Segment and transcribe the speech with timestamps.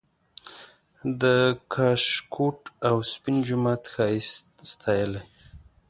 [1.21, 1.23] د
[1.73, 5.23] کاشکوټ او سپین جومات ښایست ستایلی